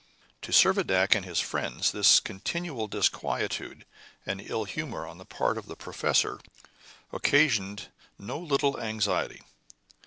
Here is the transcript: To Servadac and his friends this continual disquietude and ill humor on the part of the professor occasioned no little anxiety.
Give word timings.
To 0.41 0.51
Servadac 0.51 1.13
and 1.13 1.25
his 1.25 1.39
friends 1.39 1.91
this 1.91 2.19
continual 2.19 2.87
disquietude 2.87 3.85
and 4.25 4.41
ill 4.41 4.63
humor 4.63 5.05
on 5.05 5.19
the 5.19 5.25
part 5.25 5.59
of 5.59 5.67
the 5.67 5.75
professor 5.75 6.39
occasioned 7.13 7.89
no 8.17 8.39
little 8.39 8.81
anxiety. 8.81 9.43